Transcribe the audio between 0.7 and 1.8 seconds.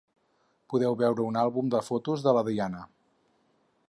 Podeu veure un àlbum